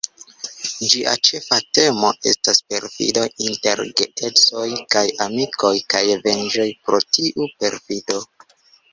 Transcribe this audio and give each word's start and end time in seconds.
Ĝia 0.91 1.11
ĉefa 1.27 1.57
temo 1.79 2.07
estas 2.31 2.61
perfido 2.73 3.25
inter 3.49 3.81
geedzoj 4.01 4.63
kaj 4.95 5.03
amikoj 5.27 5.71
kaj 5.95 6.01
venĝo 6.25 6.65
pro 6.87 7.01
tiu 7.19 7.47
perfido. 7.61 8.19